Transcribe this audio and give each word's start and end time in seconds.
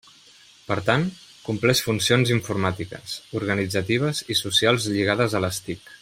Per 0.69 0.77
tant, 0.87 1.03
compleix 1.49 1.81
funcions 1.89 2.31
informàtiques, 2.37 3.15
organitzatives 3.43 4.23
i 4.37 4.41
socials 4.43 4.93
lligades 4.95 5.41
a 5.41 5.47
les 5.47 5.65
TIC. 5.69 5.99